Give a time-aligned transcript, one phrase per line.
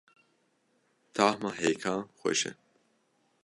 [1.15, 2.51] Tahma hêkan xweş e.